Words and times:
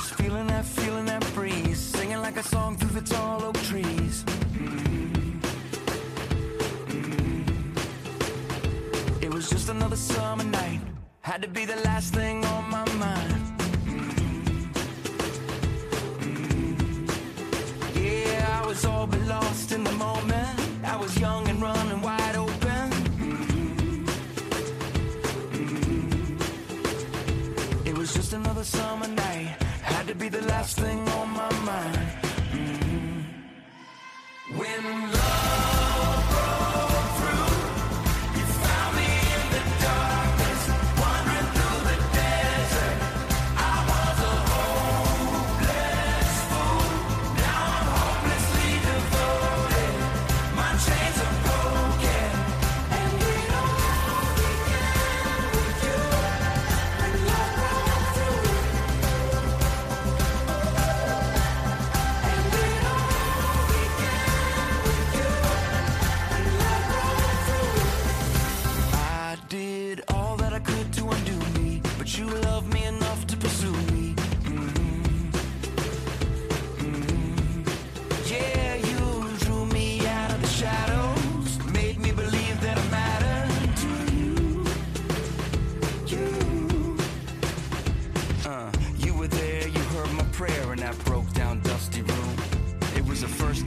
was 0.00 0.10
feeling 0.12 0.46
that, 0.46 0.64
feeling 0.64 1.04
that 1.04 1.22
breeze, 1.34 1.78
singing 1.78 2.22
like 2.22 2.38
a 2.38 2.42
song 2.42 2.74
through 2.74 3.00
the 3.00 3.06
tall 3.06 3.44
oak 3.44 3.60
trees. 3.64 4.24
Mm-hmm. 4.24 5.38
It 9.20 9.30
was 9.34 9.50
just 9.50 9.68
another 9.68 9.96
summer 9.96 10.44
night, 10.44 10.80
had 11.20 11.42
to 11.42 11.48
be 11.48 11.66
the 11.66 11.76
last 11.88 12.14
thing 12.14 12.42
on 12.46 12.70
my 12.70 12.84
mind. 12.94 13.60
Mm-hmm. 16.22 16.78
Yeah, 18.02 18.62
I 18.62 18.66
was 18.66 18.86
all 18.86 19.06
but 19.06 19.20
lost 19.26 19.72
in 19.72 19.84
the 19.84 19.92
moment. 19.92 20.60
I 20.82 20.96
was 20.96 21.14
young 21.18 21.46
and 21.46 21.60
running 21.60 22.00
wide 22.00 22.36
open. 22.36 22.90
Mm-hmm. 25.62 26.46
It 27.86 27.98
was 27.98 28.14
just 28.14 28.32
another 28.32 28.64
summer 28.64 29.08
night 29.08 29.69
had 29.94 30.06
to 30.08 30.14
be 30.14 30.28
the 30.28 30.42
last 30.42 30.78
thing 30.78 30.98
on 31.08 31.28
my 31.30 31.52
mind. 31.70 32.08
Mm-hmm. 32.52 33.20
When 34.58 35.19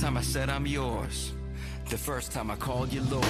time 0.04 0.18
I 0.18 0.22
said 0.22 0.50
I'm 0.50 0.68
yours, 0.68 1.32
the 1.90 1.98
first 1.98 2.34
time 2.34 2.52
I 2.52 2.58
called 2.58 2.92
you 2.92 3.02
Lord. 3.04 3.24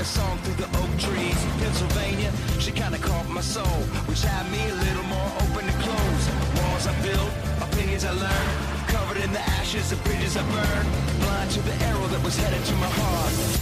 A 0.00 0.04
song 0.04 0.38
through 0.38 0.54
the 0.54 0.78
oak 0.78 0.92
trees. 0.98 1.36
Pennsylvania, 1.60 2.32
she 2.58 2.72
kinda 2.72 2.96
caught 2.98 3.28
my 3.28 3.42
soul, 3.42 3.80
which 4.08 4.22
had 4.22 4.50
me 4.50 4.62
a 4.70 4.74
little 4.74 5.02
more 5.04 5.30
open 5.42 5.66
to 5.66 5.76
close. 5.84 6.24
Walls 6.56 6.86
I 6.86 6.94
built, 7.02 7.32
opinions 7.60 8.04
I 8.06 8.12
learned, 8.12 8.50
covered 8.88 9.18
in 9.18 9.30
the 9.32 9.42
ashes 9.58 9.92
of 9.92 10.02
bridges 10.04 10.38
I 10.38 10.42
burned. 10.56 10.88
Blind 11.20 11.50
to 11.50 11.60
the 11.60 11.74
arrow 11.84 12.06
that 12.12 12.22
was 12.24 12.36
headed 12.38 12.64
to 12.64 12.74
my 12.76 12.88
heart. 12.88 13.60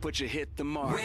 But 0.00 0.18
you 0.18 0.28
hit 0.28 0.56
the 0.56 0.64
mark. 0.64 1.02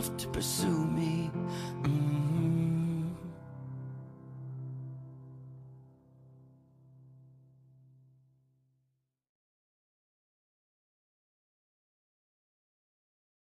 Enough 0.00 0.16
to 0.16 0.28
pursue 0.28 0.86
me. 0.86 1.30